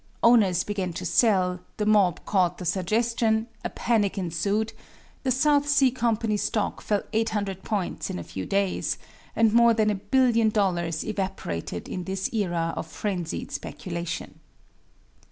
Owners 0.23 0.63
began 0.63 0.93
to 0.93 1.05
sell, 1.05 1.59
the 1.77 1.85
mob 1.85 2.25
caught 2.25 2.57
the 2.57 2.65
suggestion, 2.65 3.45
a 3.63 3.69
panic 3.69 4.17
ensued, 4.17 4.73
the 5.21 5.29
South 5.29 5.67
Sea 5.69 5.91
Company 5.91 6.37
stock 6.37 6.81
fell 6.81 7.03
800 7.13 7.61
points 7.61 8.09
in 8.09 8.17
a 8.17 8.23
few 8.23 8.47
days, 8.47 8.97
and 9.35 9.53
more 9.53 9.75
than 9.75 9.91
a 9.91 10.01
billion 10.01 10.49
dollars 10.49 11.03
evaporated 11.05 11.87
in 11.87 12.05
this 12.05 12.33
era 12.33 12.73
of 12.75 12.87
frenzied 12.87 13.51
speculation. 13.51 14.39